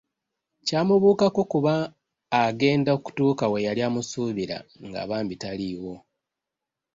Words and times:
Ky’amubuukako 0.67 1.41
kuba 1.51 1.73
agenda 2.43 2.89
okutuuka 2.97 3.45
we 3.51 3.59
yali 3.67 3.81
amusuubira 3.89 4.57
nga 4.87 5.01
bambi 5.09 5.35
taliiwo. 5.41 5.93